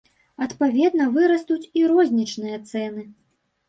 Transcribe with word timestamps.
Адпаведна 0.45 1.05
вырастуць 1.19 1.61
і 1.83 1.87
рознічныя 1.95 2.57
цэны. 2.69 3.11